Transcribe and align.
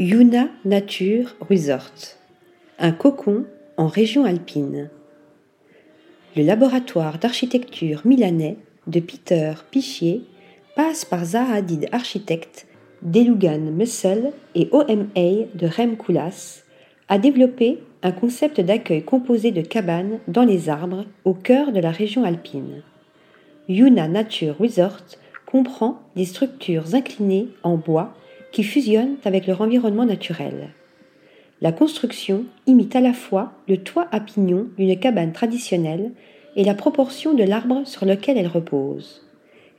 Yuna 0.00 0.46
Nature 0.64 1.34
Resort, 1.40 2.14
un 2.78 2.92
cocon 2.92 3.46
en 3.76 3.88
région 3.88 4.24
alpine. 4.24 4.90
Le 6.36 6.44
laboratoire 6.44 7.18
d'architecture 7.18 8.02
milanais 8.04 8.58
de 8.86 9.00
Peter 9.00 9.54
Pichier 9.72 10.22
passe 10.76 11.04
par 11.04 11.24
Zahadid 11.24 11.88
Architectes, 11.90 12.68
Delugan 13.02 13.72
Mussel 13.72 14.30
et 14.54 14.68
OMA 14.70 15.48
de 15.56 15.66
Rem 15.66 15.96
Koolhaas, 15.96 16.62
a 17.08 17.18
développé 17.18 17.78
un 18.04 18.12
concept 18.12 18.60
d'accueil 18.60 19.02
composé 19.02 19.50
de 19.50 19.62
cabanes 19.62 20.20
dans 20.28 20.44
les 20.44 20.68
arbres 20.68 21.06
au 21.24 21.34
cœur 21.34 21.72
de 21.72 21.80
la 21.80 21.90
région 21.90 22.22
alpine. 22.22 22.84
Yuna 23.68 24.06
Nature 24.06 24.58
Resort 24.60 25.02
comprend 25.44 26.02
des 26.14 26.24
structures 26.24 26.94
inclinées 26.94 27.48
en 27.64 27.76
bois 27.76 28.14
qui 28.52 28.62
fusionnent 28.62 29.16
avec 29.24 29.46
leur 29.46 29.60
environnement 29.60 30.04
naturel. 30.04 30.70
La 31.60 31.72
construction 31.72 32.44
imite 32.66 32.94
à 32.94 33.00
la 33.00 33.12
fois 33.12 33.52
le 33.68 33.78
toit 33.78 34.06
à 34.12 34.20
pignon 34.20 34.68
d'une 34.76 34.98
cabane 34.98 35.32
traditionnelle 35.32 36.12
et 36.56 36.64
la 36.64 36.74
proportion 36.74 37.34
de 37.34 37.42
l'arbre 37.42 37.86
sur 37.86 38.06
lequel 38.06 38.38
elle 38.38 38.46
repose. 38.46 39.26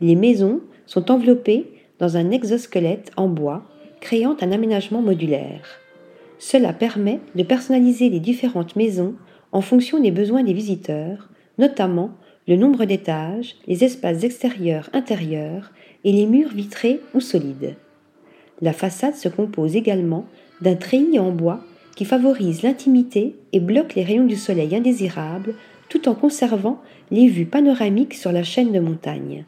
Les 0.00 0.16
maisons 0.16 0.60
sont 0.86 1.10
enveloppées 1.10 1.66
dans 1.98 2.16
un 2.16 2.30
exosquelette 2.30 3.10
en 3.16 3.28
bois, 3.28 3.64
créant 4.00 4.36
un 4.40 4.52
aménagement 4.52 5.02
modulaire. 5.02 5.80
Cela 6.38 6.72
permet 6.72 7.20
de 7.34 7.42
personnaliser 7.42 8.10
les 8.10 8.20
différentes 8.20 8.76
maisons 8.76 9.14
en 9.50 9.60
fonction 9.60 10.00
des 10.00 10.10
besoins 10.12 10.44
des 10.44 10.52
visiteurs, 10.52 11.28
notamment 11.58 12.10
le 12.46 12.56
nombre 12.56 12.84
d'étages, 12.84 13.56
les 13.66 13.84
espaces 13.84 14.22
extérieurs 14.24 14.88
intérieurs 14.92 15.72
et 16.04 16.12
les 16.12 16.26
murs 16.26 16.52
vitrés 16.54 17.00
ou 17.14 17.20
solides. 17.20 17.76
La 18.60 18.72
façade 18.72 19.14
se 19.14 19.28
compose 19.28 19.76
également 19.76 20.26
d'un 20.60 20.74
treillis 20.74 21.18
en 21.18 21.30
bois 21.30 21.60
qui 21.96 22.04
favorise 22.04 22.62
l'intimité 22.62 23.36
et 23.52 23.60
bloque 23.60 23.94
les 23.94 24.04
rayons 24.04 24.24
du 24.24 24.36
soleil 24.36 24.74
indésirables 24.74 25.54
tout 25.88 26.08
en 26.08 26.14
conservant 26.14 26.80
les 27.10 27.28
vues 27.28 27.46
panoramiques 27.46 28.14
sur 28.14 28.32
la 28.32 28.42
chaîne 28.42 28.72
de 28.72 28.80
montagnes. 28.80 29.44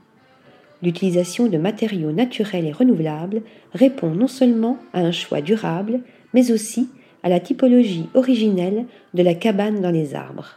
L'utilisation 0.83 1.47
de 1.47 1.59
matériaux 1.59 2.13
naturels 2.13 2.67
et 2.67 2.73
renouvelables 2.73 3.43
répond 3.73 4.11
non 4.11 4.29
seulement 4.29 4.79
à 4.93 5.01
un 5.01 5.13
choix 5.13 5.43
durable, 5.43 6.01
mais 6.33 6.53
aussi 6.53 6.89
à 7.23 7.29
la 7.29 7.41
typologie 7.41 8.09
originelle 8.15 8.87
de 9.13 9.23
la 9.23 9.35
cabane 9.35 9.81
dans 9.81 9.91
les 9.91 10.15
arbres. 10.15 10.57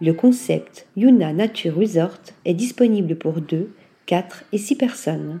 Le 0.00 0.12
concept 0.12 0.86
Yuna 0.96 1.32
Nature 1.32 1.76
Resort 1.76 2.18
est 2.44 2.54
disponible 2.54 3.14
pour 3.14 3.40
2, 3.40 3.70
4 4.06 4.44
et 4.52 4.58
6 4.58 4.74
personnes. 4.74 5.40